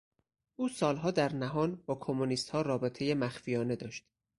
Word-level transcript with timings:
او 0.55 0.67
سالها 0.69 1.11
در 1.11 1.33
نهان 1.33 1.83
با 1.85 1.95
کمونیستها 1.95 2.61
رابطه 2.61 3.15
مخفیانه 3.15 3.75
داشت. 3.75 4.05